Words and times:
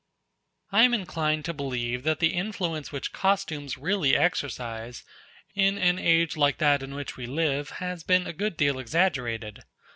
I 0.71 0.81
am 0.81 0.95
inclined 0.95 1.45
to 1.45 1.53
believe 1.53 2.01
that 2.05 2.17
the 2.17 2.33
influence 2.33 2.91
which 2.91 3.13
costumes 3.13 3.77
really 3.77 4.17
exercise, 4.17 5.03
in 5.53 5.77
an 5.77 5.99
age 5.99 6.35
like 6.35 6.57
that 6.57 6.81
in 6.81 6.95
which 6.95 7.17
we 7.17 7.27
live, 7.27 7.69
has 7.77 8.01
been 8.01 8.25
a 8.25 8.33
good 8.33 8.57
deal 8.57 8.79
exaggerated. 8.79 9.61